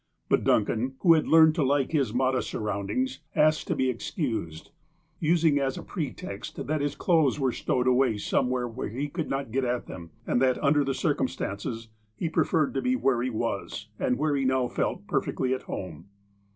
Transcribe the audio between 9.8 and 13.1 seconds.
them, and that, under the circumstances, he preferred to be